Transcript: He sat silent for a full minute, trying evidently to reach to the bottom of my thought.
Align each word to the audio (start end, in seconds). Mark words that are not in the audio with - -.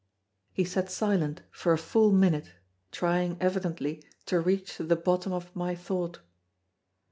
He 0.51 0.63
sat 0.65 0.89
silent 0.89 1.43
for 1.51 1.73
a 1.73 1.77
full 1.77 2.11
minute, 2.11 2.53
trying 2.91 3.37
evidently 3.39 4.03
to 4.25 4.39
reach 4.41 4.77
to 4.77 4.83
the 4.83 4.95
bottom 4.95 5.31
of 5.31 5.55
my 5.55 5.75
thought. 5.75 6.21